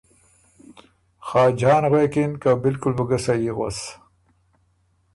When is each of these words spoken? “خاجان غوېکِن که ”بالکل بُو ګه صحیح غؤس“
“خاجان 1.27 1.83
غوېکِن 1.91 2.31
که 2.41 2.51
”بالکل 2.63 2.93
بُو 2.97 3.03
ګه 3.09 3.17
صحیح 3.25 3.53
غؤس“ 3.57 3.79